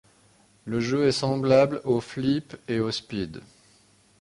Le 0.65 0.79
jeu 0.79 1.05
est 1.05 1.11
semblable 1.11 1.79
au 1.83 2.01
Flip 2.01 2.55
et 2.67 2.79
au 2.79 2.89
Speed. 2.89 3.41